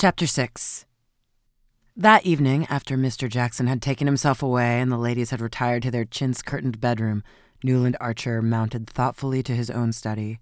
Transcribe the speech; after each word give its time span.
Chapter 0.00 0.28
6 0.28 0.86
That 1.96 2.24
evening, 2.24 2.68
after 2.70 2.96
Mr. 2.96 3.28
Jackson 3.28 3.66
had 3.66 3.82
taken 3.82 4.06
himself 4.06 4.44
away 4.44 4.80
and 4.80 4.92
the 4.92 4.96
ladies 4.96 5.30
had 5.30 5.40
retired 5.40 5.82
to 5.82 5.90
their 5.90 6.04
chintz 6.04 6.40
curtained 6.40 6.80
bedroom, 6.80 7.24
Newland 7.64 7.96
Archer 8.00 8.40
mounted 8.40 8.88
thoughtfully 8.88 9.42
to 9.42 9.56
his 9.56 9.70
own 9.70 9.90
study. 9.92 10.38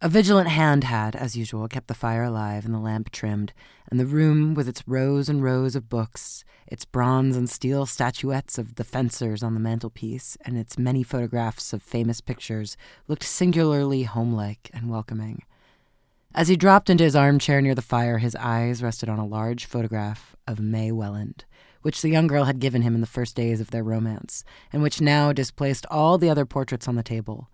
A 0.00 0.08
vigilant 0.08 0.48
hand 0.48 0.84
had, 0.84 1.14
as 1.14 1.36
usual, 1.36 1.68
kept 1.68 1.88
the 1.88 1.94
fire 1.94 2.22
alive 2.22 2.64
and 2.64 2.72
the 2.72 2.78
lamp 2.78 3.10
trimmed, 3.10 3.52
and 3.90 4.00
the 4.00 4.06
room, 4.06 4.54
with 4.54 4.66
its 4.66 4.88
rows 4.88 5.28
and 5.28 5.44
rows 5.44 5.76
of 5.76 5.90
books, 5.90 6.42
its 6.66 6.86
bronze 6.86 7.36
and 7.36 7.50
steel 7.50 7.84
statuettes 7.84 8.56
of 8.56 8.76
the 8.76 8.84
fencers 8.84 9.42
on 9.42 9.52
the 9.52 9.60
mantelpiece, 9.60 10.38
and 10.46 10.56
its 10.56 10.78
many 10.78 11.02
photographs 11.02 11.74
of 11.74 11.82
famous 11.82 12.22
pictures, 12.22 12.78
looked 13.08 13.24
singularly 13.24 14.04
homelike 14.04 14.70
and 14.72 14.88
welcoming. 14.88 15.42
As 16.32 16.46
he 16.46 16.56
dropped 16.56 16.88
into 16.88 17.02
his 17.02 17.16
armchair 17.16 17.60
near 17.60 17.74
the 17.74 17.82
fire, 17.82 18.18
his 18.18 18.36
eyes 18.36 18.84
rested 18.84 19.08
on 19.08 19.18
a 19.18 19.26
large 19.26 19.64
photograph 19.64 20.36
of 20.46 20.60
May 20.60 20.92
Welland, 20.92 21.44
which 21.82 22.02
the 22.02 22.08
young 22.08 22.28
girl 22.28 22.44
had 22.44 22.60
given 22.60 22.82
him 22.82 22.94
in 22.94 23.00
the 23.00 23.06
first 23.06 23.34
days 23.34 23.60
of 23.60 23.72
their 23.72 23.82
romance, 23.82 24.44
and 24.72 24.80
which 24.80 25.00
now 25.00 25.32
displaced 25.32 25.86
all 25.90 26.18
the 26.18 26.30
other 26.30 26.46
portraits 26.46 26.86
on 26.86 26.94
the 26.94 27.02
table. 27.02 27.48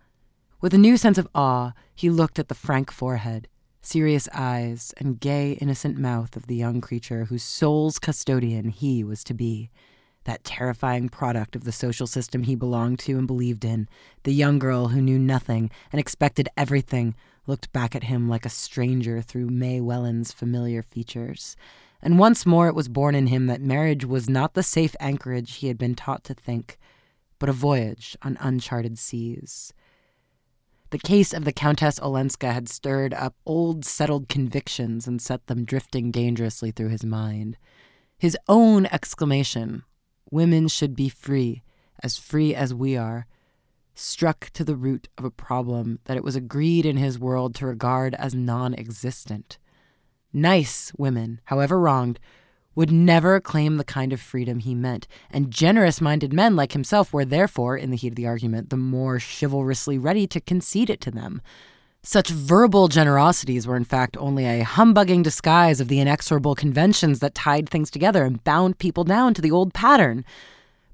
With 0.60 0.74
a 0.74 0.78
new 0.78 0.98
sense 0.98 1.16
of 1.16 1.28
awe, 1.34 1.72
he 1.94 2.10
looked 2.10 2.38
at 2.38 2.48
the 2.48 2.54
frank 2.54 2.92
forehead, 2.92 3.48
serious 3.80 4.28
eyes, 4.34 4.92
and 4.98 5.20
gay, 5.20 5.52
innocent 5.52 5.96
mouth 5.96 6.36
of 6.36 6.46
the 6.46 6.56
young 6.56 6.82
creature 6.82 7.24
whose 7.24 7.42
soul's 7.42 7.98
custodian 7.98 8.68
he 8.68 9.02
was 9.02 9.24
to 9.24 9.32
be. 9.32 9.70
That 10.24 10.44
terrifying 10.44 11.08
product 11.08 11.56
of 11.56 11.64
the 11.64 11.72
social 11.72 12.06
system 12.06 12.42
he 12.42 12.54
belonged 12.56 12.98
to 13.00 13.16
and 13.16 13.26
believed 13.26 13.64
in, 13.64 13.88
the 14.24 14.34
young 14.34 14.58
girl 14.58 14.88
who 14.88 15.00
knew 15.00 15.18
nothing 15.18 15.70
and 15.92 15.98
expected 15.98 16.50
everything, 16.58 17.14
looked 17.46 17.72
back 17.72 17.94
at 17.94 18.04
him 18.04 18.28
like 18.28 18.44
a 18.46 18.50
stranger 18.50 19.20
through 19.20 19.48
May 19.48 19.80
Welland's 19.80 20.32
familiar 20.32 20.82
features. 20.82 21.56
And 22.02 22.18
once 22.18 22.46
more 22.46 22.68
it 22.68 22.74
was 22.74 22.88
born 22.88 23.14
in 23.14 23.28
him 23.28 23.46
that 23.46 23.60
marriage 23.60 24.04
was 24.04 24.28
not 24.28 24.54
the 24.54 24.62
safe 24.62 24.94
anchorage 25.00 25.56
he 25.56 25.68
had 25.68 25.78
been 25.78 25.94
taught 25.94 26.24
to 26.24 26.34
think, 26.34 26.78
but 27.38 27.48
a 27.48 27.52
voyage 27.52 28.16
on 28.22 28.36
uncharted 28.40 28.98
seas. 28.98 29.72
The 30.90 30.98
case 30.98 31.32
of 31.32 31.44
the 31.44 31.52
Countess 31.52 31.98
Olenska 31.98 32.52
had 32.52 32.68
stirred 32.68 33.12
up 33.12 33.34
old 33.44 33.84
settled 33.84 34.28
convictions 34.28 35.06
and 35.08 35.20
set 35.20 35.46
them 35.46 35.64
drifting 35.64 36.10
dangerously 36.10 36.70
through 36.70 36.90
his 36.90 37.04
mind. 37.04 37.56
His 38.18 38.38
own 38.48 38.86
exclamation, 38.86 39.82
Women 40.30 40.68
should 40.68 40.96
be 40.96 41.08
free, 41.08 41.62
as 42.02 42.16
free 42.16 42.54
as 42.54 42.74
we 42.74 42.96
are, 42.96 43.26
struck 43.98 44.50
to 44.50 44.62
the 44.62 44.76
root 44.76 45.08
of 45.18 45.24
a 45.24 45.30
problem 45.30 45.98
that 46.04 46.16
it 46.16 46.24
was 46.24 46.36
agreed 46.36 46.86
in 46.86 46.96
his 46.96 47.18
world 47.18 47.54
to 47.56 47.66
regard 47.66 48.14
as 48.14 48.34
non 48.34 48.74
existent. 48.74 49.58
Nice 50.32 50.92
women, 50.96 51.40
however 51.44 51.80
wronged, 51.80 52.20
would 52.74 52.92
never 52.92 53.40
claim 53.40 53.78
the 53.78 53.84
kind 53.84 54.12
of 54.12 54.20
freedom 54.20 54.58
he 54.58 54.74
meant, 54.74 55.08
and 55.30 55.50
generous 55.50 56.00
minded 56.00 56.32
men 56.32 56.54
like 56.54 56.72
himself 56.72 57.12
were 57.12 57.24
therefore, 57.24 57.76
in 57.76 57.90
the 57.90 57.96
heat 57.96 58.10
of 58.10 58.16
the 58.16 58.26
argument, 58.26 58.68
the 58.68 58.76
more 58.76 59.18
chivalrously 59.18 59.96
ready 59.96 60.26
to 60.26 60.40
concede 60.40 60.90
it 60.90 61.00
to 61.00 61.10
them. 61.10 61.40
Such 62.02 62.28
verbal 62.28 62.86
generosities 62.86 63.66
were, 63.66 63.76
in 63.76 63.84
fact, 63.84 64.16
only 64.18 64.44
a 64.44 64.62
humbugging 64.62 65.22
disguise 65.22 65.80
of 65.80 65.88
the 65.88 65.98
inexorable 65.98 66.54
conventions 66.54 67.18
that 67.18 67.34
tied 67.34 67.68
things 67.68 67.90
together 67.90 68.24
and 68.24 68.44
bound 68.44 68.78
people 68.78 69.02
down 69.02 69.34
to 69.34 69.42
the 69.42 69.50
old 69.50 69.74
pattern. 69.74 70.24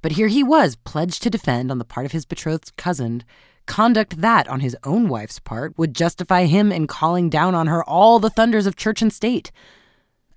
But 0.03 0.13
here 0.13 0.29
he 0.29 0.43
was, 0.43 0.77
pledged 0.77 1.23
to 1.23 1.31
defend, 1.31 1.71
on 1.71 1.79
the 1.79 1.85
part 1.85 2.07
of 2.07 2.13
his 2.13 2.27
betrothed 2.27 2.77
cousin, 2.77 3.23
conduct 3.67 4.21
that, 4.21 4.49
on 4.49 4.61
his 4.61 4.77
own 4.85 5.09
wife's 5.09 5.39
part, 5.39 5.79
would 5.79 5.95
justify 5.95 6.45
him 6.45 6.73
in 6.73 6.89
calling 6.89 7.31
down 7.31 7.55
on 7.55 7.69
her 7.69 7.85
all 7.85 8.19
the 8.19 8.31
thunders 8.31 8.67
of 8.67 8.77
church 8.77 9.01
and 9.01 9.13
state. 9.13 9.53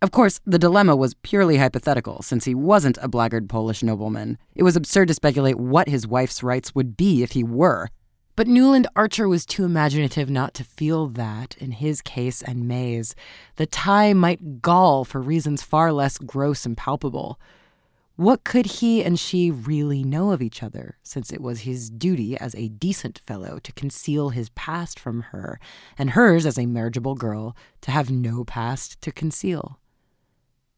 Of 0.02 0.12
course, 0.12 0.40
the 0.46 0.59
dilemma 0.59 0.96
was 0.96 1.16
purely 1.16 1.58
hypothetical, 1.58 2.22
since 2.22 2.46
he 2.46 2.53
wasn't 2.53 3.00
a 3.02 3.08
blackguard 3.08 3.50
Polish 3.50 3.81
nobleman. 3.81 4.38
It 4.56 4.62
was 4.62 4.76
absurd 4.76 5.08
to 5.08 5.16
speculate 5.16 5.58
what 5.58 5.90
his 5.90 6.06
wife's 6.06 6.44
rights 6.44 6.76
would 6.76 6.96
be 6.96 7.24
if 7.24 7.32
he 7.32 7.44
were. 7.44 7.90
But 8.36 8.47
Newland 8.47 8.88
Archer 8.96 9.28
was 9.30 9.46
too 9.46 9.64
imaginative 9.64 10.30
not 10.30 10.53
to 10.56 10.64
feel 10.64 11.08
that, 11.08 11.56
in 11.58 11.72
his 11.72 12.02
case 12.02 12.42
and 12.42 12.68
May's, 12.68 13.16
the 13.56 13.66
tie 13.66 14.14
might 14.14 14.62
gall 14.62 15.06
for 15.06 15.22
reasons 15.22 15.64
far 15.64 15.92
less 15.94 16.18
gross 16.18 16.66
and 16.66 16.76
palpable. 16.76 17.40
What 18.16 18.46
could 18.46 18.66
he 18.66 19.03
and 19.03 19.20
she 19.20 19.52
really 19.52 20.02
know 20.02 20.31
of 20.31 20.42
each 20.42 20.64
other, 20.64 20.98
since 21.03 21.34
it 21.34 21.42
was 21.42 21.62
his 21.62 21.90
duty 21.90 22.38
as 22.38 22.56
a 22.56 22.70
decent 22.70 23.20
fellow 23.28 23.59
to 23.59 23.74
conceal 23.74 24.30
his 24.30 24.48
past 24.50 24.98
from 24.98 25.22
her, 25.22 25.59
and 25.98 26.12
hers 26.12 26.46
as 26.46 26.58
a 26.58 26.66
marriageable 26.66 27.16
girl 27.16 27.58
to 27.81 27.92
have 27.92 28.09
no 28.09 28.46
past 28.46 29.02
to 29.02 29.12
conceal? 29.12 29.81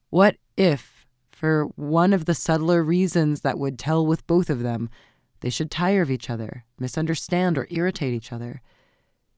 What 0.10 0.38
if, 0.56 1.06
for 1.32 1.66
one 1.76 2.12
of 2.12 2.26
the 2.26 2.34
subtler 2.34 2.84
reasons 2.84 3.42
that 3.42 3.60
would 3.60 3.78
tell 3.78 4.04
with 4.04 4.26
both 4.26 4.50
of 4.50 4.64
them, 4.64 4.90
they 5.42 5.52
should 5.52 5.70
tire 5.70 6.02
of 6.02 6.10
each 6.10 6.32
other, 6.32 6.66
misunderstand, 6.80 7.56
or 7.56 7.68
irritate 7.70 8.16
each 8.16 8.34
other? 8.34 8.62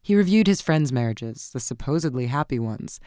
He 0.01 0.15
reviewed 0.15 0.47
his 0.47 0.61
friends' 0.61 0.93
marriages, 0.93 1.49
the 1.51 1.59
supposedly 1.59 2.27
happy 2.27 2.59
ones 2.59 3.01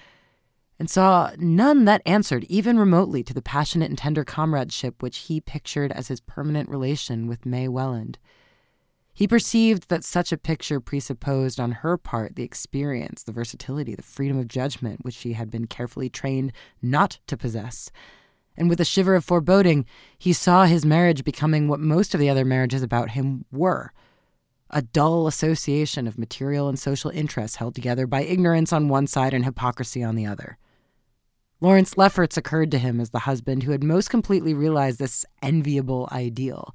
and 0.82 0.90
saw 0.90 1.30
none 1.38 1.84
that 1.84 2.02
answered 2.04 2.42
even 2.48 2.76
remotely 2.76 3.22
to 3.22 3.32
the 3.32 3.40
passionate 3.40 3.88
and 3.88 3.96
tender 3.96 4.24
comradeship 4.24 5.00
which 5.00 5.18
he 5.18 5.40
pictured 5.40 5.92
as 5.92 6.08
his 6.08 6.20
permanent 6.20 6.68
relation 6.68 7.28
with 7.28 7.46
May 7.46 7.68
Welland. 7.68 8.18
He 9.14 9.28
perceived 9.28 9.88
that 9.90 10.02
such 10.02 10.32
a 10.32 10.36
picture 10.36 10.80
presupposed 10.80 11.60
on 11.60 11.70
her 11.70 11.96
part 11.96 12.34
the 12.34 12.42
experience, 12.42 13.22
the 13.22 13.30
versatility, 13.30 13.94
the 13.94 14.02
freedom 14.02 14.36
of 14.40 14.48
judgment 14.48 15.04
which 15.04 15.14
she 15.14 15.34
had 15.34 15.52
been 15.52 15.68
carefully 15.68 16.08
trained 16.08 16.50
not 16.82 17.20
to 17.28 17.36
possess. 17.36 17.92
And 18.56 18.68
with 18.68 18.80
a 18.80 18.84
shiver 18.84 19.14
of 19.14 19.24
foreboding, 19.24 19.86
he 20.18 20.32
saw 20.32 20.64
his 20.64 20.84
marriage 20.84 21.22
becoming 21.22 21.68
what 21.68 21.78
most 21.78 22.12
of 22.12 22.18
the 22.18 22.28
other 22.28 22.44
marriages 22.44 22.82
about 22.82 23.10
him 23.10 23.44
were 23.52 23.92
a 24.68 24.82
dull 24.82 25.28
association 25.28 26.08
of 26.08 26.18
material 26.18 26.68
and 26.68 26.76
social 26.76 27.12
interests 27.12 27.58
held 27.58 27.76
together 27.76 28.08
by 28.08 28.24
ignorance 28.24 28.72
on 28.72 28.88
one 28.88 29.06
side 29.06 29.32
and 29.32 29.44
hypocrisy 29.44 30.02
on 30.02 30.16
the 30.16 30.26
other. 30.26 30.58
Lawrence 31.62 31.96
Lefferts 31.96 32.36
occurred 32.36 32.72
to 32.72 32.78
him 32.78 32.98
as 32.98 33.10
the 33.10 33.20
husband 33.20 33.62
who 33.62 33.70
had 33.70 33.84
most 33.84 34.10
completely 34.10 34.52
realized 34.52 34.98
this 34.98 35.24
enviable 35.42 36.08
ideal. 36.10 36.74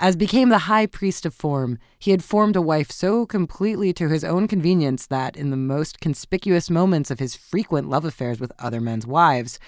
As 0.00 0.16
became 0.16 0.48
the 0.48 0.60
high 0.60 0.86
priest 0.86 1.26
of 1.26 1.34
form, 1.34 1.78
he 1.98 2.10
had 2.10 2.24
formed 2.24 2.56
a 2.56 2.62
wife 2.62 2.90
so 2.90 3.26
completely 3.26 3.92
to 3.92 4.08
his 4.08 4.24
own 4.24 4.48
convenience 4.48 5.06
that, 5.08 5.36
in 5.36 5.50
the 5.50 5.58
most 5.58 6.00
conspicuous 6.00 6.70
moments 6.70 7.10
of 7.10 7.18
his 7.18 7.36
frequent 7.36 7.90
love 7.90 8.06
affairs 8.06 8.40
with 8.40 8.50
other 8.58 8.80
men's 8.80 9.06
wives, 9.06 9.58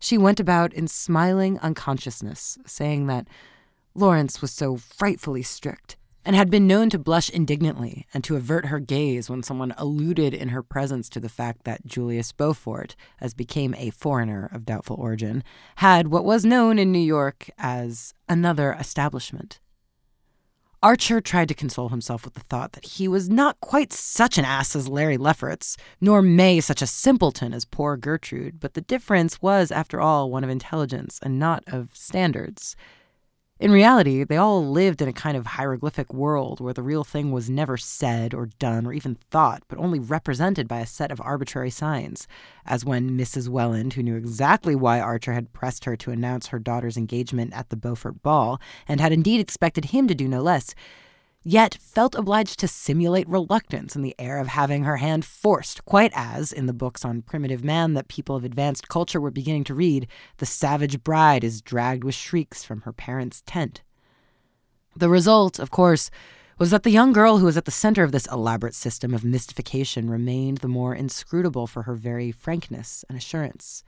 she 0.00 0.18
went 0.18 0.40
about 0.40 0.72
in 0.72 0.88
smiling 0.88 1.56
unconsciousness, 1.60 2.58
saying 2.66 3.06
that 3.06 3.28
Lawrence 3.94 4.42
was 4.42 4.50
so 4.50 4.76
frightfully 4.76 5.44
strict, 5.44 5.96
and 6.24 6.36
had 6.36 6.50
been 6.50 6.66
known 6.66 6.90
to 6.90 6.98
blush 6.98 7.28
indignantly 7.30 8.06
and 8.14 8.22
to 8.24 8.36
avert 8.36 8.66
her 8.66 8.78
gaze 8.78 9.28
when 9.28 9.42
someone 9.42 9.74
alluded 9.76 10.34
in 10.34 10.50
her 10.50 10.62
presence 10.62 11.08
to 11.08 11.20
the 11.20 11.28
fact 11.28 11.64
that 11.64 11.86
Julius 11.86 12.32
Beaufort, 12.32 12.94
as 13.20 13.34
became 13.34 13.74
a 13.74 13.90
foreigner 13.90 14.48
of 14.52 14.64
doubtful 14.64 14.96
origin, 14.96 15.42
had 15.76 16.08
what 16.08 16.24
was 16.24 16.44
known 16.44 16.78
in 16.78 16.92
New 16.92 16.98
York 16.98 17.50
as 17.58 18.14
another 18.28 18.72
establishment. 18.78 19.60
Archer 20.82 21.20
tried 21.20 21.46
to 21.46 21.54
console 21.54 21.90
himself 21.90 22.24
with 22.24 22.34
the 22.34 22.40
thought 22.40 22.72
that 22.72 22.84
he 22.84 23.06
was 23.06 23.30
not 23.30 23.60
quite 23.60 23.92
such 23.92 24.36
an 24.36 24.44
ass 24.44 24.74
as 24.74 24.88
Larry 24.88 25.16
Lefferts, 25.16 25.76
nor 26.00 26.22
May 26.22 26.58
such 26.58 26.82
a 26.82 26.88
simpleton 26.88 27.54
as 27.54 27.64
poor 27.64 27.96
Gertrude, 27.96 28.58
but 28.58 28.74
the 28.74 28.80
difference 28.80 29.40
was, 29.40 29.70
after 29.70 30.00
all, 30.00 30.28
one 30.28 30.42
of 30.42 30.50
intelligence 30.50 31.20
and 31.22 31.38
not 31.38 31.62
of 31.68 31.90
standards. 31.92 32.74
In 33.62 33.70
reality, 33.70 34.24
they 34.24 34.38
all 34.38 34.68
lived 34.68 35.00
in 35.02 35.06
a 35.08 35.12
kind 35.12 35.36
of 35.36 35.46
hieroglyphic 35.46 36.12
world 36.12 36.60
where 36.60 36.74
the 36.74 36.82
real 36.82 37.04
thing 37.04 37.30
was 37.30 37.48
never 37.48 37.76
said 37.76 38.34
or 38.34 38.46
done 38.58 38.84
or 38.84 38.92
even 38.92 39.14
thought, 39.30 39.62
but 39.68 39.78
only 39.78 40.00
represented 40.00 40.66
by 40.66 40.80
a 40.80 40.86
set 40.86 41.12
of 41.12 41.20
arbitrary 41.20 41.70
signs, 41.70 42.26
as 42.66 42.84
when 42.84 43.16
Mrs. 43.16 43.48
Welland, 43.48 43.92
who 43.92 44.02
knew 44.02 44.16
exactly 44.16 44.74
why 44.74 44.98
Archer 44.98 45.32
had 45.32 45.52
pressed 45.52 45.84
her 45.84 45.94
to 45.98 46.10
announce 46.10 46.48
her 46.48 46.58
daughter's 46.58 46.96
engagement 46.96 47.52
at 47.54 47.68
the 47.68 47.76
Beaufort 47.76 48.20
ball, 48.20 48.60
and 48.88 49.00
had 49.00 49.12
indeed 49.12 49.38
expected 49.38 49.84
him 49.84 50.08
to 50.08 50.14
do 50.16 50.26
no 50.26 50.42
less, 50.42 50.74
yet 51.44 51.76
felt 51.80 52.14
obliged 52.14 52.58
to 52.60 52.68
simulate 52.68 53.28
reluctance 53.28 53.96
in 53.96 54.02
the 54.02 54.14
air 54.18 54.38
of 54.38 54.48
having 54.48 54.84
her 54.84 54.98
hand 54.98 55.24
forced, 55.24 55.84
quite 55.84 56.12
as, 56.14 56.52
in 56.52 56.66
the 56.66 56.72
books 56.72 57.04
on 57.04 57.22
primitive 57.22 57.64
man 57.64 57.94
that 57.94 58.08
people 58.08 58.36
of 58.36 58.44
advanced 58.44 58.88
culture 58.88 59.20
were 59.20 59.30
beginning 59.30 59.64
to 59.64 59.74
read, 59.74 60.06
the 60.38 60.46
savage 60.46 61.02
bride 61.02 61.42
is 61.42 61.62
dragged 61.62 62.04
with 62.04 62.14
shrieks 62.14 62.64
from 62.64 62.82
her 62.82 62.92
parents' 62.92 63.42
tent. 63.46 63.82
The 64.94 65.08
result, 65.08 65.58
of 65.58 65.70
course, 65.70 66.10
was 66.58 66.70
that 66.70 66.84
the 66.84 66.90
young 66.90 67.12
girl 67.12 67.38
who 67.38 67.46
was 67.46 67.56
at 67.56 67.64
the 67.64 67.70
center 67.70 68.04
of 68.04 68.12
this 68.12 68.26
elaborate 68.26 68.74
system 68.74 69.14
of 69.14 69.24
mystification 69.24 70.08
remained 70.08 70.58
the 70.58 70.68
more 70.68 70.94
inscrutable 70.94 71.66
for 71.66 71.82
her 71.82 71.94
very 71.94 72.30
frankness 72.30 73.04
and 73.08 73.18
assurance. 73.18 73.82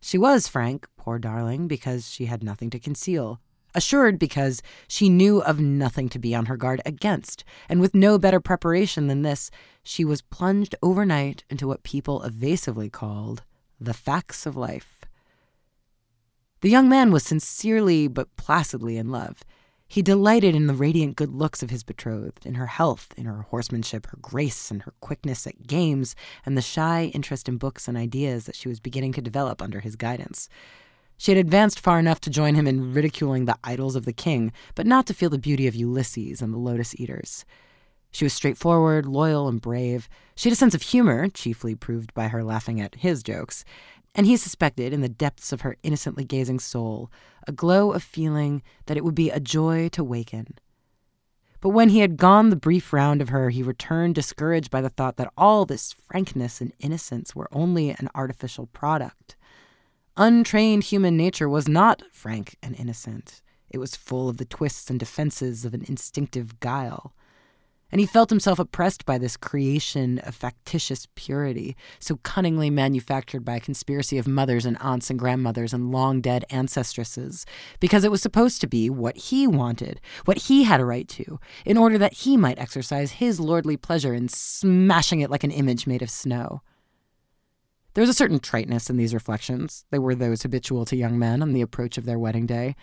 She 0.00 0.16
was 0.16 0.48
frank, 0.48 0.86
poor 0.96 1.18
darling, 1.18 1.66
because 1.66 2.10
she 2.10 2.26
had 2.26 2.42
nothing 2.42 2.70
to 2.70 2.78
conceal 2.78 3.40
assured 3.74 4.18
because 4.18 4.62
she 4.88 5.08
knew 5.08 5.40
of 5.42 5.60
nothing 5.60 6.08
to 6.10 6.18
be 6.18 6.34
on 6.34 6.46
her 6.46 6.56
guard 6.56 6.80
against, 6.86 7.44
and 7.68 7.80
with 7.80 7.94
no 7.94 8.18
better 8.18 8.40
preparation 8.40 9.06
than 9.06 9.22
this, 9.22 9.50
she 9.82 10.04
was 10.04 10.22
plunged 10.22 10.74
overnight 10.82 11.44
into 11.50 11.66
what 11.66 11.82
people 11.82 12.22
evasively 12.22 12.90
called 12.90 13.42
the 13.80 13.94
facts 13.94 14.46
of 14.46 14.56
life. 14.56 15.00
The 16.60 16.70
young 16.70 16.88
man 16.88 17.12
was 17.12 17.22
sincerely 17.22 18.08
but 18.08 18.34
placidly 18.36 18.96
in 18.96 19.10
love. 19.10 19.44
He 19.86 20.02
delighted 20.02 20.54
in 20.54 20.66
the 20.66 20.74
radiant 20.74 21.16
good 21.16 21.32
looks 21.32 21.62
of 21.62 21.70
his 21.70 21.82
betrothed, 21.82 22.44
in 22.44 22.56
her 22.56 22.66
health, 22.66 23.14
in 23.16 23.24
her 23.24 23.42
horsemanship, 23.42 24.06
her 24.08 24.18
grace, 24.20 24.70
and 24.70 24.82
her 24.82 24.92
quickness 25.00 25.46
at 25.46 25.66
games, 25.66 26.14
and 26.44 26.56
the 26.56 26.62
shy 26.62 27.10
interest 27.14 27.48
in 27.48 27.56
books 27.56 27.88
and 27.88 27.96
ideas 27.96 28.44
that 28.44 28.56
she 28.56 28.68
was 28.68 28.80
beginning 28.80 29.12
to 29.14 29.22
develop 29.22 29.62
under 29.62 29.80
his 29.80 29.96
guidance. 29.96 30.48
She 31.18 31.32
had 31.32 31.38
advanced 31.38 31.80
far 31.80 31.98
enough 31.98 32.20
to 32.22 32.30
join 32.30 32.54
him 32.54 32.68
in 32.68 32.94
ridiculing 32.94 33.44
the 33.44 33.58
Idylls 33.64 33.96
of 33.96 34.04
the 34.04 34.12
King, 34.12 34.52
but 34.76 34.86
not 34.86 35.04
to 35.06 35.14
feel 35.14 35.28
the 35.28 35.36
beauty 35.36 35.66
of 35.66 35.74
Ulysses 35.74 36.40
and 36.40 36.54
the 36.54 36.58
Lotus 36.58 36.94
Eaters. 36.98 37.44
She 38.12 38.24
was 38.24 38.32
straightforward, 38.32 39.04
loyal, 39.04 39.48
and 39.48 39.60
brave. 39.60 40.08
She 40.36 40.48
had 40.48 40.54
a 40.54 40.56
sense 40.56 40.76
of 40.76 40.82
humor, 40.82 41.28
chiefly 41.28 41.74
proved 41.74 42.14
by 42.14 42.28
her 42.28 42.44
laughing 42.44 42.80
at 42.80 42.94
his 42.94 43.24
jokes, 43.24 43.64
and 44.14 44.26
he 44.26 44.36
suspected, 44.36 44.92
in 44.92 45.00
the 45.00 45.08
depths 45.08 45.52
of 45.52 45.62
her 45.62 45.76
innocently 45.82 46.24
gazing 46.24 46.60
soul, 46.60 47.10
a 47.46 47.52
glow 47.52 47.92
of 47.92 48.02
feeling 48.02 48.62
that 48.86 48.96
it 48.96 49.04
would 49.04 49.14
be 49.14 49.30
a 49.30 49.40
joy 49.40 49.88
to 49.90 50.04
waken. 50.04 50.56
But 51.60 51.70
when 51.70 51.88
he 51.88 51.98
had 51.98 52.16
gone 52.16 52.50
the 52.50 52.56
brief 52.56 52.92
round 52.92 53.20
of 53.20 53.30
her, 53.30 53.50
he 53.50 53.64
returned 53.64 54.14
discouraged 54.14 54.70
by 54.70 54.80
the 54.80 54.88
thought 54.88 55.16
that 55.16 55.32
all 55.36 55.64
this 55.64 55.92
frankness 55.92 56.60
and 56.60 56.72
innocence 56.78 57.34
were 57.34 57.48
only 57.50 57.90
an 57.90 58.08
artificial 58.14 58.66
product. 58.66 59.36
Untrained 60.20 60.82
human 60.82 61.16
nature 61.16 61.48
was 61.48 61.68
not 61.68 62.02
frank 62.10 62.56
and 62.60 62.74
innocent. 62.74 63.40
It 63.70 63.78
was 63.78 63.94
full 63.94 64.28
of 64.28 64.38
the 64.38 64.44
twists 64.44 64.90
and 64.90 64.98
defenses 64.98 65.64
of 65.64 65.74
an 65.74 65.84
instinctive 65.86 66.58
guile. 66.58 67.14
And 67.92 68.00
he 68.00 68.06
felt 68.06 68.28
himself 68.28 68.58
oppressed 68.58 69.06
by 69.06 69.18
this 69.18 69.36
creation 69.36 70.18
of 70.18 70.34
factitious 70.34 71.06
purity, 71.14 71.76
so 72.00 72.16
cunningly 72.24 72.68
manufactured 72.68 73.44
by 73.44 73.54
a 73.54 73.60
conspiracy 73.60 74.18
of 74.18 74.26
mothers 74.26 74.66
and 74.66 74.76
aunts 74.80 75.08
and 75.08 75.20
grandmothers 75.20 75.72
and 75.72 75.92
long 75.92 76.20
dead 76.20 76.44
ancestresses, 76.50 77.46
because 77.78 78.02
it 78.02 78.10
was 78.10 78.20
supposed 78.20 78.60
to 78.60 78.66
be 78.66 78.90
what 78.90 79.16
he 79.16 79.46
wanted, 79.46 80.00
what 80.24 80.38
he 80.38 80.64
had 80.64 80.80
a 80.80 80.84
right 80.84 81.06
to, 81.10 81.38
in 81.64 81.78
order 81.78 81.96
that 81.96 82.12
he 82.12 82.36
might 82.36 82.58
exercise 82.58 83.12
his 83.12 83.38
lordly 83.38 83.76
pleasure 83.76 84.14
in 84.14 84.26
smashing 84.28 85.20
it 85.20 85.30
like 85.30 85.44
an 85.44 85.52
image 85.52 85.86
made 85.86 86.02
of 86.02 86.10
snow. 86.10 86.60
There 87.98 88.02
was 88.04 88.10
a 88.10 88.14
certain 88.14 88.38
triteness 88.38 88.88
in 88.88 88.96
these 88.96 89.12
reflections. 89.12 89.84
They 89.90 89.98
were 89.98 90.14
those 90.14 90.42
habitual 90.42 90.84
to 90.84 90.94
young 90.94 91.18
men 91.18 91.42
on 91.42 91.52
the 91.52 91.62
approach 91.62 91.98
of 91.98 92.04
their 92.04 92.16
wedding 92.16 92.46
day, 92.46 92.76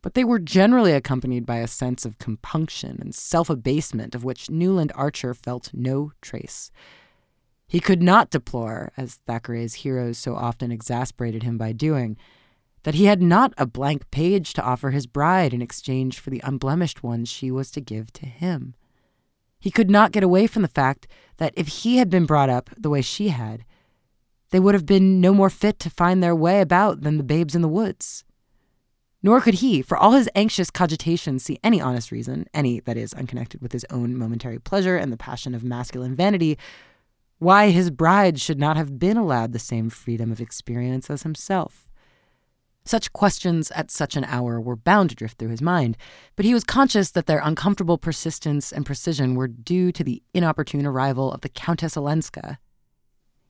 but 0.00 0.14
they 0.14 0.22
were 0.22 0.38
generally 0.38 0.92
accompanied 0.92 1.44
by 1.44 1.56
a 1.56 1.66
sense 1.66 2.04
of 2.04 2.18
compunction 2.18 2.98
and 3.00 3.12
self 3.12 3.50
abasement 3.50 4.14
of 4.14 4.22
which 4.22 4.48
Newland 4.48 4.92
Archer 4.94 5.34
felt 5.34 5.74
no 5.74 6.12
trace. 6.22 6.70
He 7.66 7.80
could 7.80 8.00
not 8.00 8.30
deplore, 8.30 8.92
as 8.96 9.16
Thackeray's 9.26 9.74
heroes 9.74 10.18
so 10.18 10.36
often 10.36 10.70
exasperated 10.70 11.42
him 11.42 11.58
by 11.58 11.72
doing, 11.72 12.16
that 12.84 12.94
he 12.94 13.06
had 13.06 13.20
not 13.20 13.52
a 13.58 13.66
blank 13.66 14.08
page 14.12 14.52
to 14.52 14.62
offer 14.62 14.92
his 14.92 15.08
bride 15.08 15.52
in 15.52 15.62
exchange 15.62 16.20
for 16.20 16.30
the 16.30 16.42
unblemished 16.44 17.02
one 17.02 17.24
she 17.24 17.50
was 17.50 17.72
to 17.72 17.80
give 17.80 18.12
to 18.12 18.26
him. 18.26 18.76
He 19.58 19.72
could 19.72 19.90
not 19.90 20.12
get 20.12 20.22
away 20.22 20.46
from 20.46 20.62
the 20.62 20.68
fact 20.68 21.08
that 21.38 21.54
if 21.56 21.66
he 21.66 21.96
had 21.96 22.08
been 22.08 22.24
brought 22.24 22.48
up 22.50 22.70
the 22.78 22.88
way 22.88 23.02
she 23.02 23.30
had, 23.30 23.64
they 24.50 24.60
would 24.60 24.74
have 24.74 24.86
been 24.86 25.20
no 25.20 25.32
more 25.32 25.50
fit 25.50 25.78
to 25.80 25.90
find 25.90 26.22
their 26.22 26.34
way 26.34 26.60
about 26.60 27.02
than 27.02 27.16
the 27.16 27.22
babes 27.22 27.54
in 27.54 27.62
the 27.62 27.68
woods. 27.68 28.24
Nor 29.22 29.40
could 29.40 29.54
he, 29.54 29.82
for 29.82 29.98
all 29.98 30.12
his 30.12 30.30
anxious 30.34 30.70
cogitations, 30.70 31.44
see 31.44 31.58
any 31.62 31.80
honest 31.80 32.10
reason, 32.10 32.46
any 32.54 32.80
that 32.80 32.96
is 32.96 33.12
unconnected 33.12 33.60
with 33.60 33.72
his 33.72 33.84
own 33.90 34.16
momentary 34.16 34.58
pleasure 34.58 34.96
and 34.96 35.12
the 35.12 35.18
passion 35.18 35.54
of 35.54 35.62
masculine 35.62 36.16
vanity, 36.16 36.58
why 37.38 37.70
his 37.70 37.90
bride 37.90 38.40
should 38.40 38.58
not 38.58 38.76
have 38.76 38.98
been 38.98 39.16
allowed 39.16 39.52
the 39.52 39.58
same 39.58 39.90
freedom 39.90 40.32
of 40.32 40.40
experience 40.40 41.10
as 41.10 41.22
himself. 41.22 41.86
Such 42.84 43.12
questions 43.12 43.70
at 43.72 43.90
such 43.90 44.16
an 44.16 44.24
hour 44.24 44.58
were 44.58 44.76
bound 44.76 45.10
to 45.10 45.16
drift 45.16 45.38
through 45.38 45.50
his 45.50 45.60
mind, 45.60 45.98
but 46.34 46.46
he 46.46 46.54
was 46.54 46.64
conscious 46.64 47.10
that 47.10 47.26
their 47.26 47.42
uncomfortable 47.44 47.98
persistence 47.98 48.72
and 48.72 48.86
precision 48.86 49.34
were 49.34 49.48
due 49.48 49.92
to 49.92 50.02
the 50.02 50.22
inopportune 50.32 50.86
arrival 50.86 51.30
of 51.30 51.42
the 51.42 51.50
Countess 51.50 51.94
Olenska, 51.94 52.58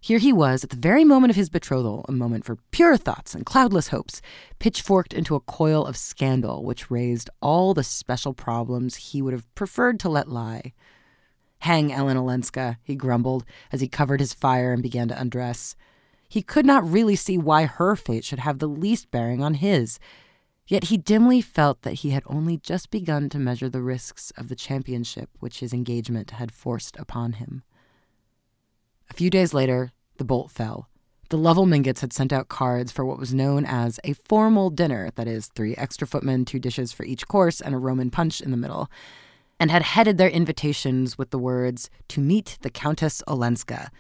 here 0.03 0.19
he 0.19 0.33
was 0.33 0.65
at 0.65 0.71
the 0.71 0.77
very 0.77 1.05
moment 1.05 1.31
of 1.31 1.37
his 1.37 1.51
betrothal, 1.51 2.07
a 2.09 2.13
moment 2.13 2.47
for 2.47 2.57
pure 2.71 2.97
thoughts 2.97 3.35
and 3.35 3.45
cloudless 3.45 3.89
hopes, 3.89 4.23
pitchforked 4.59 5.13
into 5.13 5.35
a 5.35 5.41
coil 5.41 5.85
of 5.85 5.97
scandal 5.97 6.65
which 6.65 6.91
raised 6.91 7.29
all 7.43 7.75
the 7.75 7.85
special 7.85 8.33
problems 8.33 8.97
he 8.97 9.21
would 9.21 9.35
have 9.35 9.55
preferred 9.55 10.01
to 10.01 10.09
let 10.09 10.27
lie. 10.27 10.73
Hang 11.59 11.93
Ellen 11.93 12.17
Olenska, 12.17 12.79
he 12.83 12.95
grumbled 12.95 13.45
as 13.71 13.83
he 13.83 13.89
covered 13.89 14.21
his 14.21 14.33
fire 14.33 14.73
and 14.73 14.83
began 14.83 15.09
to 15.09 15.21
undress. 15.21 15.77
He 16.27 16.41
could 16.41 16.65
not 16.65 16.89
really 16.91 17.17
see 17.17 17.37
why 17.37 17.67
her 17.67 17.95
fate 17.95 18.25
should 18.25 18.39
have 18.39 18.59
the 18.59 18.69
least 18.69 19.11
bearing 19.11 19.43
on 19.43 19.55
his. 19.55 19.99
Yet 20.67 20.85
he 20.85 20.97
dimly 20.97 21.43
felt 21.43 21.83
that 21.83 21.95
he 21.95 22.11
had 22.11 22.23
only 22.25 22.57
just 22.57 22.91
begun 22.91 23.29
to 23.31 23.39
measure 23.39 23.69
the 23.69 23.83
risks 23.83 24.33
of 24.39 24.49
the 24.49 24.57
championship 24.57 25.29
which 25.41 25.61
his 25.61 25.75
engagement 25.75 26.31
had 26.31 26.53
forced 26.53 26.97
upon 26.97 27.35
him. 27.35 27.65
A 29.11 29.15
few 29.15 29.29
days 29.31 29.53
later, 29.53 29.93
the 30.17 30.25
bolt 30.25 30.51
fell. 30.51 30.89
The 31.29 31.39
Lovell 31.39 31.67
Mingotts 31.67 32.01
had 32.01 32.13
sent 32.13 32.33
out 32.33 32.49
cards 32.49 32.91
for 32.91 33.05
what 33.05 33.19
was 33.19 33.35
known 33.35 33.65
as 33.65 34.01
a 34.03 34.15
formal 34.15 34.71
dinner 34.71 35.11
that 35.15 35.29
is, 35.29 35.47
three 35.49 35.77
extra 35.77 36.07
footmen, 36.07 36.45
two 36.45 36.59
dishes 36.59 36.93
for 36.93 37.05
each 37.05 37.29
course, 37.29 37.61
and 37.61 37.75
a 37.75 37.79
Roman 37.79 38.11
punch 38.11 38.41
in 38.41 38.51
the 38.51 38.57
middle 38.57 38.91
and 39.61 39.71
had 39.71 39.83
headed 39.83 40.17
their 40.17 40.31
invitations 40.31 41.19
with 41.19 41.31
the 41.31 41.39
words, 41.39 41.91
to 42.09 42.21
meet 42.21 42.57
the 42.63 42.71
Countess 42.71 43.23
Olenska, 43.29 43.91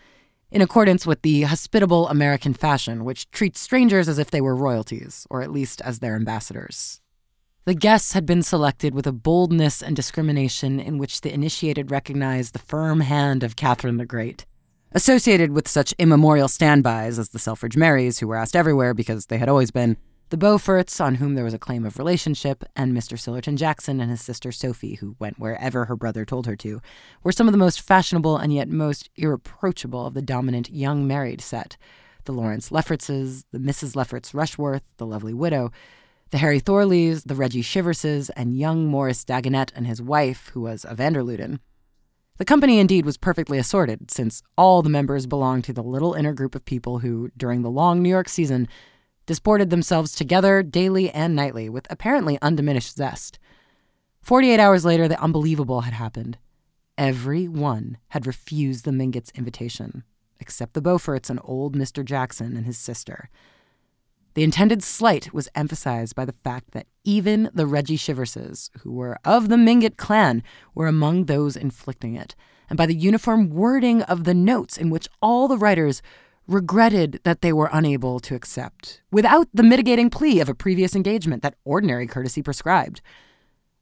in 0.50 0.62
accordance 0.62 1.06
with 1.06 1.20
the 1.20 1.42
hospitable 1.42 2.08
American 2.08 2.54
fashion, 2.54 3.04
which 3.04 3.30
treats 3.30 3.60
strangers 3.60 4.08
as 4.08 4.18
if 4.18 4.30
they 4.30 4.40
were 4.40 4.56
royalties, 4.56 5.26
or 5.28 5.42
at 5.42 5.52
least 5.52 5.82
as 5.82 5.98
their 5.98 6.16
ambassadors. 6.16 7.02
The 7.66 7.74
guests 7.74 8.14
had 8.14 8.24
been 8.24 8.42
selected 8.42 8.94
with 8.94 9.06
a 9.06 9.12
boldness 9.12 9.82
and 9.82 9.94
discrimination 9.94 10.80
in 10.80 10.96
which 10.96 11.20
the 11.20 11.32
initiated 11.32 11.90
recognized 11.90 12.54
the 12.54 12.58
firm 12.58 13.00
hand 13.00 13.44
of 13.44 13.54
Catherine 13.54 13.98
the 13.98 14.06
Great. 14.06 14.46
Associated 14.92 15.52
with 15.52 15.68
such 15.68 15.94
immemorial 15.98 16.48
standbys 16.48 17.16
as 17.20 17.28
the 17.28 17.38
Selfridge 17.38 17.76
Merrys, 17.76 18.18
who 18.18 18.26
were 18.26 18.34
asked 18.34 18.56
everywhere 18.56 18.92
because 18.92 19.26
they 19.26 19.38
had 19.38 19.48
always 19.48 19.70
been, 19.70 19.96
the 20.30 20.36
Beauforts, 20.36 21.00
on 21.00 21.14
whom 21.14 21.36
there 21.36 21.44
was 21.44 21.54
a 21.54 21.60
claim 21.60 21.86
of 21.86 21.96
relationship, 21.96 22.64
and 22.74 22.92
Mr. 22.92 23.16
Sillerton 23.16 23.54
Jackson 23.54 24.00
and 24.00 24.10
his 24.10 24.20
sister 24.20 24.50
Sophie, 24.50 24.96
who 24.96 25.14
went 25.20 25.38
wherever 25.38 25.84
her 25.84 25.94
brother 25.94 26.24
told 26.24 26.46
her 26.46 26.56
to, 26.56 26.80
were 27.22 27.30
some 27.30 27.46
of 27.46 27.52
the 27.52 27.58
most 27.58 27.80
fashionable 27.80 28.36
and 28.36 28.52
yet 28.52 28.68
most 28.68 29.10
irreproachable 29.14 30.06
of 30.06 30.14
the 30.14 30.22
dominant 30.22 30.70
young 30.70 31.06
married 31.06 31.40
set. 31.40 31.76
The 32.24 32.32
Lawrence 32.32 32.70
Leffertses, 32.70 33.44
the 33.52 33.58
Mrs. 33.58 33.94
Lefferts 33.94 34.34
Rushworth, 34.34 34.82
the 34.96 35.06
lovely 35.06 35.34
widow, 35.34 35.70
the 36.30 36.38
Harry 36.38 36.58
Thorleys, 36.58 37.22
the 37.22 37.36
Reggie 37.36 37.62
Chiverses, 37.62 38.28
and 38.30 38.58
young 38.58 38.86
Morris 38.86 39.24
Dagonet 39.24 39.70
and 39.76 39.86
his 39.86 40.02
wife, 40.02 40.50
who 40.52 40.62
was 40.62 40.84
a 40.88 40.96
van 40.96 41.12
der 41.12 41.22
Luyden. 41.22 41.60
The 42.40 42.46
company 42.46 42.78
indeed 42.78 43.04
was 43.04 43.18
perfectly 43.18 43.58
assorted, 43.58 44.10
since 44.10 44.42
all 44.56 44.80
the 44.80 44.88
members 44.88 45.26
belonged 45.26 45.64
to 45.64 45.74
the 45.74 45.82
little 45.82 46.14
inner 46.14 46.32
group 46.32 46.54
of 46.54 46.64
people 46.64 47.00
who, 47.00 47.30
during 47.36 47.60
the 47.60 47.68
long 47.68 48.02
New 48.02 48.08
York 48.08 48.30
season, 48.30 48.66
disported 49.26 49.68
themselves 49.68 50.14
together 50.14 50.62
daily 50.62 51.10
and 51.10 51.36
nightly 51.36 51.68
with 51.68 51.86
apparently 51.90 52.38
undiminished 52.40 52.96
zest. 52.96 53.38
Forty 54.22 54.50
eight 54.50 54.58
hours 54.58 54.86
later, 54.86 55.06
the 55.06 55.20
unbelievable 55.20 55.82
had 55.82 55.92
happened. 55.92 56.38
Every 56.96 57.46
one 57.46 57.98
had 58.08 58.26
refused 58.26 58.86
the 58.86 58.90
Mingotts' 58.90 59.34
invitation, 59.34 60.02
except 60.40 60.72
the 60.72 60.80
Beauforts 60.80 61.28
and 61.28 61.40
old 61.44 61.76
Mr. 61.76 62.02
Jackson 62.02 62.56
and 62.56 62.64
his 62.64 62.78
sister. 62.78 63.28
The 64.32 64.44
intended 64.44 64.82
slight 64.82 65.34
was 65.34 65.50
emphasized 65.54 66.14
by 66.14 66.24
the 66.24 66.32
fact 66.32 66.70
that 66.70 66.86
even 67.04 67.50
the 67.54 67.66
Reggie 67.66 67.96
Chiverses, 67.96 68.70
who 68.80 68.92
were 68.92 69.18
of 69.24 69.48
the 69.48 69.56
Mingott 69.56 69.96
clan, 69.96 70.42
were 70.74 70.86
among 70.86 71.24
those 71.24 71.56
inflicting 71.56 72.14
it, 72.14 72.34
and 72.68 72.76
by 72.76 72.86
the 72.86 72.94
uniform 72.94 73.50
wording 73.50 74.02
of 74.02 74.24
the 74.24 74.34
notes 74.34 74.76
in 74.76 74.90
which 74.90 75.08
all 75.20 75.48
the 75.48 75.58
writers 75.58 76.02
regretted 76.46 77.20
that 77.24 77.42
they 77.42 77.52
were 77.52 77.70
unable 77.72 78.18
to 78.20 78.34
accept, 78.34 79.00
without 79.10 79.48
the 79.54 79.62
mitigating 79.62 80.10
plea 80.10 80.40
of 80.40 80.48
a 80.48 80.54
previous 80.54 80.96
engagement 80.96 81.42
that 81.42 81.54
ordinary 81.64 82.06
courtesy 82.06 82.42
prescribed. 82.42 83.00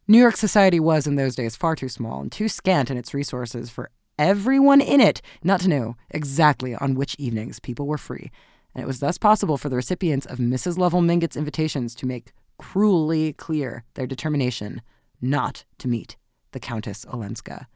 New 0.07 0.19
York 0.19 0.37
society 0.37 0.81
was 0.81 1.07
in 1.07 1.17
those 1.17 1.35
days 1.35 1.57
far 1.57 1.75
too 1.75 1.89
small 1.89 2.21
and 2.21 2.33
too 2.33 2.49
scant 2.49 2.91
in 2.91 2.97
its 2.97 3.13
resources 3.13 3.69
for 3.69 3.91
everyone 4.19 4.81
in 4.81 5.01
it 5.01 5.23
not 5.43 5.61
to 5.61 5.69
know 5.69 5.97
exactly 6.11 6.75
on 6.75 6.95
which 6.95 7.17
evenings 7.19 7.61
people 7.61 7.87
were 7.87 7.99
free. 7.99 8.31
And 8.75 8.83
it 8.83 8.87
was 8.87 9.01
thus 9.01 9.19
possible 9.19 9.57
for 9.57 9.69
the 9.69 9.77
recipients 9.77 10.27
of 10.27 10.39
Mrs. 10.39 10.79
Lovell 10.79 11.03
Mingott's 11.03 11.37
invitations 11.37 11.95
to 11.97 12.07
make 12.07 12.33
cruelly 12.59 13.33
clear 13.33 13.85
their 13.95 14.07
determination 14.07 14.83
not 15.21 15.65
to 15.79 15.89
meet 15.89 16.17
the 16.53 16.61
Countess 16.61 17.07
Olenska. 17.13 17.67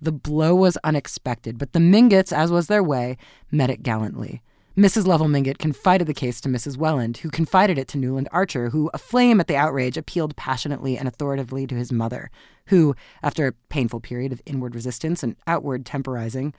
The 0.00 0.12
blow 0.12 0.54
was 0.54 0.76
unexpected, 0.84 1.58
but 1.58 1.72
the 1.72 1.78
Mingotts, 1.78 2.32
as 2.32 2.50
was 2.50 2.66
their 2.66 2.82
way, 2.82 3.16
met 3.50 3.70
it 3.70 3.82
gallantly. 3.82 4.42
Mrs. 4.76 5.06
Lovell 5.06 5.28
Mingott 5.28 5.58
confided 5.58 6.08
the 6.08 6.12
case 6.12 6.40
to 6.40 6.48
Mrs. 6.48 6.76
Welland, 6.76 7.18
who 7.18 7.30
confided 7.30 7.78
it 7.78 7.86
to 7.88 7.98
Newland 7.98 8.28
Archer, 8.32 8.70
who, 8.70 8.90
aflame 8.92 9.38
at 9.38 9.46
the 9.46 9.54
outrage, 9.54 9.96
appealed 9.96 10.34
passionately 10.34 10.98
and 10.98 11.06
authoritatively 11.06 11.64
to 11.68 11.76
his 11.76 11.92
mother, 11.92 12.28
who, 12.66 12.96
after 13.22 13.46
a 13.46 13.52
painful 13.68 14.00
period 14.00 14.32
of 14.32 14.42
inward 14.46 14.74
resistance 14.74 15.22
and 15.22 15.36
outward 15.46 15.86
temporizing, 15.86 16.52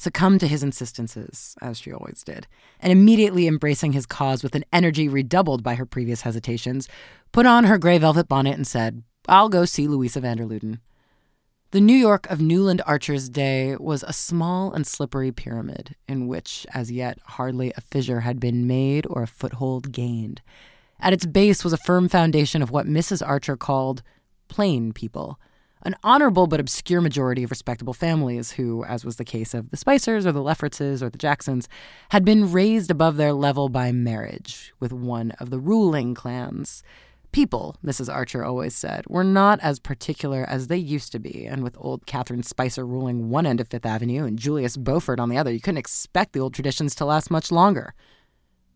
succumbed 0.00 0.40
to 0.40 0.48
his 0.48 0.62
insistences, 0.62 1.54
as 1.60 1.78
she 1.78 1.92
always 1.92 2.22
did, 2.24 2.46
and 2.80 2.90
immediately 2.90 3.46
embracing 3.46 3.92
his 3.92 4.06
cause 4.06 4.42
with 4.42 4.54
an 4.54 4.64
energy 4.72 5.08
redoubled 5.08 5.62
by 5.62 5.74
her 5.74 5.84
previous 5.84 6.22
hesitations, 6.22 6.88
put 7.32 7.44
on 7.44 7.64
her 7.64 7.76
gray 7.76 7.98
velvet 7.98 8.26
bonnet 8.26 8.56
and 8.56 8.66
said, 8.66 9.02
I'll 9.28 9.50
go 9.50 9.66
see 9.66 9.86
Louisa 9.86 10.20
van 10.20 10.38
der 10.38 10.46
Luyden. 10.46 10.80
The 11.72 11.82
New 11.82 11.94
York 11.94 12.28
of 12.30 12.40
Newland 12.40 12.80
Archer's 12.86 13.28
day 13.28 13.76
was 13.76 14.02
a 14.02 14.14
small 14.14 14.72
and 14.72 14.86
slippery 14.86 15.32
pyramid 15.32 15.94
in 16.08 16.26
which, 16.26 16.66
as 16.72 16.90
yet, 16.90 17.18
hardly 17.22 17.70
a 17.76 17.82
fissure 17.82 18.20
had 18.20 18.40
been 18.40 18.66
made 18.66 19.06
or 19.10 19.22
a 19.22 19.28
foothold 19.28 19.92
gained. 19.92 20.40
At 20.98 21.12
its 21.12 21.26
base 21.26 21.62
was 21.62 21.74
a 21.74 21.78
firm 21.78 22.08
foundation 22.08 22.62
of 22.62 22.70
what 22.70 22.86
Mrs. 22.86 23.24
Archer 23.24 23.56
called 23.56 24.02
plain 24.48 24.94
people, 24.94 25.38
an 25.82 25.96
honorable 26.02 26.46
but 26.46 26.60
obscure 26.60 27.00
majority 27.00 27.42
of 27.42 27.50
respectable 27.50 27.94
families 27.94 28.52
who, 28.52 28.84
as 28.84 29.04
was 29.04 29.16
the 29.16 29.24
case 29.24 29.54
of 29.54 29.70
the 29.70 29.76
Spicers 29.76 30.26
or 30.26 30.32
the 30.32 30.42
Leffertses 30.42 31.02
or 31.02 31.10
the 31.10 31.18
Jacksons, 31.18 31.68
had 32.10 32.24
been 32.24 32.52
raised 32.52 32.90
above 32.90 33.16
their 33.16 33.32
level 33.32 33.68
by 33.68 33.92
marriage 33.92 34.72
with 34.78 34.92
one 34.92 35.30
of 35.32 35.50
the 35.50 35.58
ruling 35.58 36.14
clans. 36.14 36.82
People, 37.32 37.76
Mrs. 37.84 38.12
Archer 38.12 38.44
always 38.44 38.74
said, 38.74 39.04
were 39.06 39.22
not 39.22 39.60
as 39.60 39.78
particular 39.78 40.44
as 40.48 40.66
they 40.66 40.76
used 40.76 41.12
to 41.12 41.20
be, 41.20 41.46
and 41.46 41.62
with 41.62 41.76
old 41.78 42.04
Catherine 42.04 42.42
Spicer 42.42 42.84
ruling 42.84 43.30
one 43.30 43.46
end 43.46 43.60
of 43.60 43.68
Fifth 43.68 43.86
Avenue 43.86 44.24
and 44.24 44.38
Julius 44.38 44.76
Beaufort 44.76 45.20
on 45.20 45.28
the 45.28 45.38
other, 45.38 45.52
you 45.52 45.60
couldn't 45.60 45.78
expect 45.78 46.32
the 46.32 46.40
old 46.40 46.54
traditions 46.54 46.94
to 46.96 47.04
last 47.04 47.30
much 47.30 47.52
longer. 47.52 47.94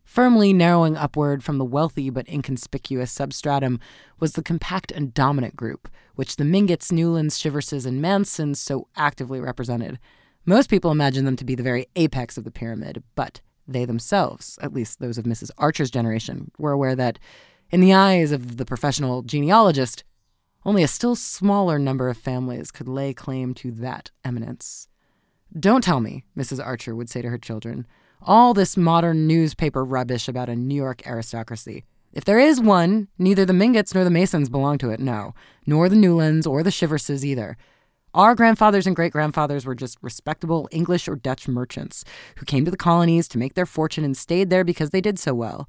Firmly 0.04 0.52
narrowing 0.52 0.96
upward 0.96 1.42
from 1.42 1.58
the 1.58 1.64
wealthy 1.64 2.11
but 2.11 2.28
inconspicuous 2.28 3.11
substratum 3.11 3.80
was 4.20 4.32
the 4.32 4.42
compact 4.42 4.92
and 4.92 5.14
dominant 5.14 5.56
group, 5.56 5.88
which 6.14 6.37
the 6.37 6.44
Mingotts, 6.44 6.92
Newlands, 6.92 7.38
Chiverses, 7.38 7.87
and 7.87 8.00
Mansons 8.00 8.61
so 8.61 8.87
actively 8.96 9.40
represented. 9.40 9.99
Most 10.46 10.68
people 10.68 10.90
imagine 10.90 11.25
them 11.25 11.37
to 11.37 11.44
be 11.44 11.54
the 11.54 11.62
very 11.62 11.87
apex 11.96 12.37
of 12.37 12.44
the 12.44 12.50
pyramid, 12.50 13.02
but 13.14 13.40
they 13.66 13.87
themselves, 13.87 14.58
at 14.61 14.75
least 14.75 15.00
those 15.00 15.16
of 15.16 15.25
Mrs. 15.25 15.50
Archer's 15.56 15.90
generation, 15.90 16.50
were 16.58 16.73
aware 16.73 16.94
that 16.94 17.18
in 17.70 17.80
the 17.80 17.94
eyes 17.94 18.30
of 18.30 18.58
the 18.58 18.66
professional 18.66 19.23
genealogist, 19.23 20.04
only 20.66 20.82
a 20.82 20.88
still 20.88 21.16
smaller 21.16 21.78
number 21.78 22.08
of 22.08 22.16
families 22.16 22.70
could 22.70 22.88
lay 22.88 23.12
claim 23.14 23.54
to 23.54 23.70
that 23.73 24.11
eminence. 24.25 24.88
Don't 25.58 25.84
tell 25.84 26.00
me, 26.00 26.25
Mrs. 26.37 26.64
Archer 26.64 26.94
would 26.94 27.08
say 27.08 27.23
to 27.23 27.30
her 27.30 27.38
children, 27.38 27.87
all 28.24 28.54
this 28.54 28.76
modern 28.76 29.26
newspaper 29.26 29.84
rubbish 29.84 30.28
about 30.28 30.48
a 30.48 30.56
New 30.56 30.74
York 30.74 31.06
aristocracy. 31.06 31.84
If 32.12 32.24
there 32.24 32.38
is 32.38 32.60
one, 32.60 33.08
neither 33.18 33.44
the 33.44 33.52
Mingotts 33.52 33.94
nor 33.94 34.04
the 34.04 34.10
Mansons 34.10 34.48
belong 34.48 34.78
to 34.78 34.90
it, 34.90 35.00
no, 35.00 35.34
nor 35.66 35.88
the 35.88 35.96
Newlands 35.96 36.46
or 36.46 36.62
the 36.62 36.70
Chiverses 36.70 37.24
either. 37.24 37.56
Our 38.14 38.34
grandfathers 38.34 38.86
and 38.86 38.94
great 38.94 39.12
grandfathers 39.12 39.66
were 39.66 39.74
just 39.74 39.98
respectable 40.00 40.68
English 40.70 41.08
or 41.08 41.16
Dutch 41.16 41.48
merchants 41.48 42.04
who 42.36 42.46
came 42.46 42.64
to 42.64 42.70
the 42.70 42.76
colonies 42.76 43.26
to 43.28 43.38
make 43.38 43.54
their 43.54 43.66
fortune 43.66 44.04
and 44.04 44.16
stayed 44.16 44.48
there 44.48 44.64
because 44.64 44.90
they 44.90 45.00
did 45.00 45.18
so 45.18 45.34
well. 45.34 45.68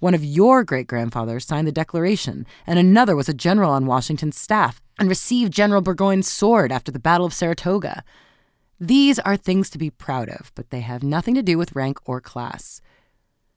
One 0.00 0.14
of 0.14 0.24
your 0.24 0.64
great 0.64 0.88
grandfathers 0.88 1.46
signed 1.46 1.66
the 1.66 1.72
Declaration, 1.72 2.46
and 2.66 2.78
another 2.78 3.16
was 3.16 3.28
a 3.28 3.34
general 3.34 3.70
on 3.70 3.86
Washington's 3.86 4.38
staff 4.38 4.80
and 4.98 5.08
received 5.08 5.52
General 5.52 5.80
Burgoyne's 5.80 6.30
sword 6.30 6.70
after 6.70 6.92
the 6.92 7.00
Battle 7.00 7.26
of 7.26 7.34
Saratoga. 7.34 8.04
These 8.80 9.18
are 9.20 9.36
things 9.36 9.70
to 9.70 9.78
be 9.78 9.90
proud 9.90 10.28
of, 10.28 10.52
but 10.54 10.70
they 10.70 10.80
have 10.80 11.02
nothing 11.02 11.34
to 11.34 11.42
do 11.42 11.58
with 11.58 11.74
rank 11.74 11.98
or 12.04 12.20
class. 12.20 12.80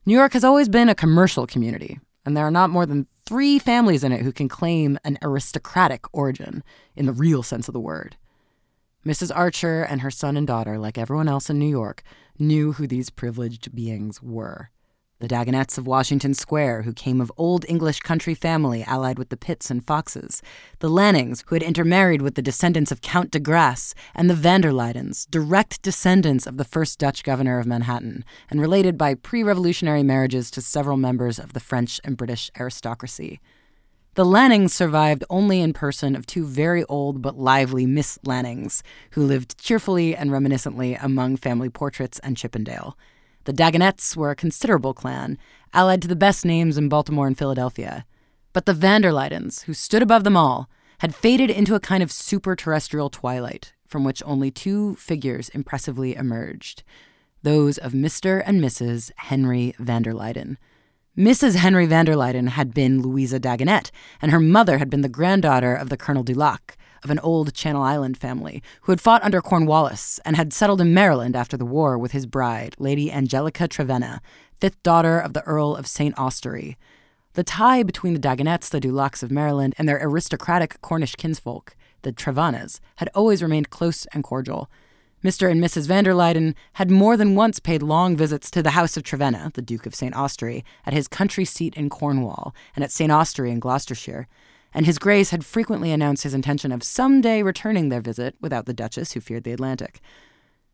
New 0.06 0.16
York 0.16 0.34
has 0.34 0.44
always 0.44 0.68
been 0.68 0.90
a 0.90 0.96
commercial 0.96 1.46
community, 1.46 2.00
and 2.26 2.36
there 2.36 2.46
are 2.46 2.52
not 2.52 2.72
more 2.72 2.88
than 2.88 3.08
three 3.26 3.60
families 3.60 4.04
in 4.04 4.12
it 4.12 4.22
who 4.22 4.32
can 4.32 4.50
claim 4.50 4.98
an 5.04 5.20
aristocratic 5.22 6.06
origin 6.12 6.64
in 6.96 7.06
the 7.06 7.14
real 7.14 7.44
sense 7.44 7.68
of 7.68 7.74
the 7.74 7.80
word. 7.80 8.18
Mrs. 9.06 9.32
Archer 9.36 9.84
and 9.84 10.02
her 10.02 10.12
son 10.12 10.38
and 10.38 10.48
daughter, 10.48 10.80
like 10.80 10.98
everyone 10.98 11.28
else 11.28 11.50
in 11.50 11.60
New 11.60 11.70
York, 11.70 12.04
knew 12.40 12.74
who 12.74 12.88
these 12.88 13.10
privileged 13.12 13.76
beings 13.76 14.22
were 14.24 14.72
the 15.22 15.28
Dagonets 15.28 15.78
of 15.78 15.86
Washington 15.86 16.34
Square, 16.34 16.82
who 16.82 16.94
came 16.94 17.22
of 17.22 17.32
old 17.38 17.64
English 17.70 18.00
country 18.00 18.34
family 18.34 18.84
allied 18.84 19.20
with 19.20 19.30
the 19.30 19.38
Pitts 19.38 19.70
and 19.70 19.86
Foxes, 19.86 20.42
the 20.80 20.90
Lannings, 20.90 21.44
who 21.46 21.56
had 21.56 21.62
intermarried 21.62 22.24
with 22.24 22.34
the 22.34 22.42
descendants 22.42 22.92
of 22.92 23.02
Count 23.02 23.30
de 23.30 23.40
Grasse, 23.40 23.94
and 24.16 24.30
the 24.30 24.34
van 24.34 24.62
der 24.62 24.72
Luydens, 24.72 25.30
direct 25.30 25.82
descendants 25.84 26.48
of 26.48 26.58
the 26.58 26.66
first 26.66 26.98
Dutch 26.98 27.24
governor 27.24 27.60
of 27.60 27.68
Manhattan, 27.68 28.26
and 28.50 28.60
related 28.60 28.98
by 28.98 29.14
pre 29.14 29.44
revolutionary 29.44 30.02
marriages 30.02 30.50
to 30.52 30.62
several 30.62 30.98
members 30.98 31.38
of 31.38 31.54
the 31.54 31.60
French 31.60 32.02
and 32.04 32.18
British 32.18 32.50
aristocracy. 32.60 33.40
The 34.16 34.26
Lannings 34.26 34.74
survived 34.74 35.24
only 35.30 35.62
in 35.62 35.72
person 35.72 36.16
of 36.16 36.26
two 36.26 36.46
very 36.46 36.84
old 36.86 37.22
but 37.22 37.38
lively 37.38 37.86
Miss 37.86 38.18
Lannings, 38.26 38.82
who 39.12 39.24
lived 39.24 39.58
cheerfully 39.58 40.16
and 40.16 40.32
reminiscently 40.32 40.98
among 41.02 41.38
family 41.38 41.70
portraits 41.70 42.20
and 42.20 42.36
Chippendale. 42.36 42.98
The 43.46 43.54
Dagonets 43.54 44.16
were 44.16 44.32
a 44.32 44.36
considerable 44.36 44.94
clan, 44.94 45.38
allied 45.74 46.02
to 46.02 46.08
the 46.08 46.16
best 46.16 46.46
names 46.46 46.78
in 46.78 46.90
Baltimore 46.90 47.28
and 47.28 47.38
Philadelphia. 47.38 48.06
But 48.54 48.66
the 48.66 48.74
van 48.74 49.02
der 49.02 49.12
Luydens, 49.12 49.64
who 49.64 49.74
stood 49.74 50.04
above 50.04 50.24
them 50.24 50.38
all, 50.38 50.70
had 51.00 51.16
faded 51.16 51.50
into 51.50 51.76
a 51.76 51.80
kind 51.80 52.04
of 52.04 52.12
super 52.12 52.56
terrestrial 52.56 53.10
twilight, 53.10 53.74
from 53.88 54.04
which 54.04 54.22
only 54.26 54.52
two 54.52 54.96
figures 54.96 55.50
impressively 55.50 56.16
emerged 56.16 56.84
those 57.44 57.78
of 57.78 57.94
Mr. 57.94 58.44
and 58.46 58.62
Mrs. 58.62 59.12
Henry 59.18 59.74
van 59.80 60.04
der 60.04 60.14
Luyden. 60.14 60.58
Mrs. 61.18 61.56
Henry 61.56 61.86
van 61.86 62.06
der 62.06 62.16
Luyden 62.16 62.50
had 62.50 62.74
been 62.74 63.02
Louisa 63.02 63.40
Dagonet, 63.40 63.92
and 64.22 64.32
her 64.32 64.40
mother 64.40 64.78
had 64.78 64.90
been 64.90 65.02
the 65.02 65.10
granddaughter 65.10 65.74
of 65.74 65.90
the 65.90 65.98
Colonel 65.98 66.24
du 66.24 66.34
Lac, 66.34 66.78
of 67.04 67.10
an 67.10 67.20
old 67.20 67.54
Channel 67.54 67.82
Island 67.82 68.18
family 68.18 68.62
who 68.82 68.92
had 68.92 69.02
fought 69.02 69.24
under 69.24 69.42
Cornwallis 69.42 70.20
and 70.26 70.36
had 70.36 70.54
settled 70.54 70.82
in 70.82 70.94
Maryland 70.94 71.36
after 71.36 71.58
the 71.58 71.66
war 71.66 71.98
with 71.98 72.12
his 72.12 72.26
bride, 72.26 72.76
Lady 72.78 73.12
Angelica 73.12 73.68
Trevenna, 73.68 74.22
fifth 74.60 74.82
daughter 74.84 75.20
of 75.20 75.34
the 75.34 75.44
Earl 75.44 75.76
of 75.76 75.88
St. 75.88 76.18
Austrey. 76.18 76.78
The 77.34 77.44
tie 77.44 77.84
between 77.84 78.14
the 78.14 78.20
Dagonets, 78.20 78.70
the 78.70 78.80
du 78.80 78.92
Lacs 78.92 79.24
of 79.24 79.32
Maryland, 79.32 79.74
and 79.78 79.88
their 79.88 80.00
aristocratic 80.02 80.82
Cornish 80.82 81.16
kinsfolk, 81.16 81.76
the 82.02 82.12
Trevennas, 82.12 82.80
had 82.98 83.10
always 83.16 83.42
remained 83.42 83.70
close 83.70 84.06
and 84.14 84.24
cordial. 84.24 84.70
Mr. 85.24 85.50
and 85.50 85.64
Mrs. 85.64 85.88
van 85.88 86.04
der 86.04 86.14
Luyden 86.14 86.56
had 86.74 86.90
more 86.90 87.16
than 87.16 87.36
once 87.36 87.60
paid 87.60 87.84
long 87.84 88.18
visits 88.18 88.50
to 88.52 88.64
the 88.64 88.72
house 88.72 88.98
of 88.98 89.04
Trevenna, 89.04 89.52
the 89.54 89.62
Duke 89.62 89.86
of 89.86 89.96
St. 89.96 90.16
Austrey, 90.16 90.64
at 90.86 90.94
his 90.94 91.08
country 91.08 91.46
seat 91.46 91.76
in 91.76 91.90
Cornwall 91.90 92.56
and 92.76 92.84
at 92.84 92.92
St. 92.92 93.12
Austrey 93.12 93.52
in 93.52 93.60
Gloucestershire, 93.60 94.28
and 94.74 94.86
His 94.86 95.00
Grace 95.00 95.30
had 95.32 95.46
frequently 95.46 95.92
announced 95.92 96.24
his 96.24 96.34
intention 96.34 96.72
of 96.72 96.84
some 96.84 97.22
day 97.22 97.44
returning 97.44 97.90
their 97.90 98.02
visit 98.02 98.36
without 98.42 98.66
the 98.66 98.74
Duchess, 98.74 99.14
who 99.14 99.20
feared 99.20 99.44
the 99.44 99.52
Atlantic. 99.52 100.02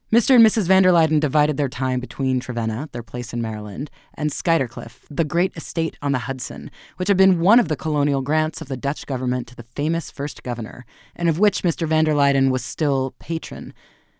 Mr. 0.09 0.35
and 0.35 0.45
Mrs. 0.45 0.67
van 0.67 0.83
der 0.83 0.91
Luyden 0.91 1.19
divided 1.19 1.57
their 1.57 1.67
time 1.67 1.99
between 1.99 2.39
Trevenna, 2.39 2.87
their 2.93 3.03
place 3.03 3.33
in 3.33 3.41
Maryland, 3.41 3.91
and 4.13 4.29
Skuytercliff, 4.29 5.01
the 5.11 5.25
great 5.25 5.53
estate 5.57 5.97
on 6.01 6.13
the 6.13 6.19
Hudson, 6.19 6.71
which 6.95 7.09
had 7.09 7.17
been 7.17 7.41
one 7.41 7.59
of 7.59 7.67
the 7.67 7.75
colonial 7.75 8.21
grants 8.21 8.61
of 8.61 8.69
the 8.69 8.77
Dutch 8.77 9.05
government 9.05 9.47
to 9.47 9.55
the 9.55 9.63
famous 9.63 10.09
first 10.09 10.43
governor, 10.43 10.85
and 11.13 11.27
of 11.27 11.39
which 11.39 11.61
Mr. 11.61 11.85
van 11.85 12.05
der 12.05 12.13
Luyden 12.13 12.51
was 12.51 12.63
still 12.63 13.15
patron. 13.19 13.73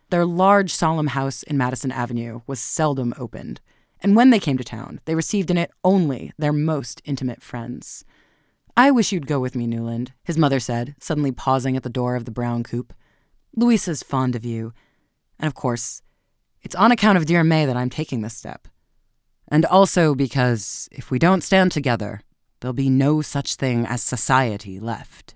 Their 0.10 0.26
large, 0.26 0.74
solemn 0.74 1.08
house 1.08 1.42
in 1.44 1.58
Madison 1.58 1.94
Avenue 1.94 2.42
was 2.48 2.60
seldom 2.60 3.14
opened, 3.18 3.62
and 4.02 4.14
when 4.14 4.30
they 4.30 4.42
came 4.42 4.58
to 4.58 4.66
town, 4.66 5.00
they 5.06 5.16
received 5.16 5.50
in 5.50 5.58
it 5.58 5.72
only 5.86 6.34
their 6.38 6.54
most 6.54 7.02
intimate 7.06 7.42
friends. 7.42 8.04
I 8.78 8.92
wish 8.92 9.12
you'd 9.12 9.26
go 9.26 9.40
with 9.40 9.56
me, 9.56 9.66
Newland, 9.66 10.14
his 10.24 10.38
mother 10.38 10.60
said, 10.60 10.94
suddenly 11.00 11.32
pausing 11.32 11.76
at 11.76 11.82
the 11.82 11.90
door 11.90 12.16
of 12.16 12.26
the 12.26 12.32
brown 12.32 12.62
coupe. 12.62 12.94
Louisa's 13.56 14.04
fond 14.04 14.36
of 14.36 14.46
you. 14.46 14.72
And 15.40 15.48
of 15.48 15.56
course, 15.56 16.04
it's 16.62 16.76
on 16.76 16.92
account 16.92 17.18
of 17.18 17.26
dear 17.26 17.44
May 17.44 17.66
that 17.66 17.76
I'm 17.76 17.90
taking 17.90 18.22
this 18.22 18.38
step. 18.38 18.68
And 19.48 19.66
also 19.66 20.14
because 20.14 20.88
if 20.92 21.10
we 21.10 21.18
don't 21.18 21.42
stand 21.42 21.72
together, 21.72 22.22
there'll 22.60 22.74
be 22.74 22.88
no 22.88 23.24
such 23.24 23.56
thing 23.56 23.84
as 23.88 24.04
society 24.04 24.80
left. 24.80 25.34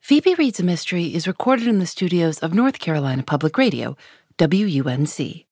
Phoebe 0.00 0.34
Reads 0.36 0.60
a 0.60 0.62
Mystery 0.62 1.14
is 1.14 1.26
recorded 1.26 1.66
in 1.66 1.80
the 1.80 1.86
studios 1.86 2.38
of 2.38 2.54
North 2.54 2.78
Carolina 2.78 3.22
Public 3.22 3.58
Radio, 3.58 3.94
WUNC. 4.38 5.44